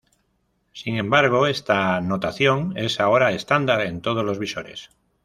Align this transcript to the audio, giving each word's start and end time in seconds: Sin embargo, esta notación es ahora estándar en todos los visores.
Sin 0.73 0.97
embargo, 0.97 1.45
esta 1.45 2.01
notación 2.01 2.73
es 2.75 2.99
ahora 2.99 3.33
estándar 3.33 3.81
en 3.81 4.01
todos 4.01 4.25
los 4.25 4.39
visores. 4.39 4.89